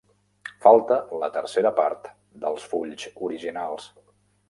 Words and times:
Falta 0.65 0.97
la 1.25 1.29
tercera 1.35 1.73
part 1.81 2.09
dels 2.47 2.69
fulls 2.73 3.09
originals. 3.29 3.91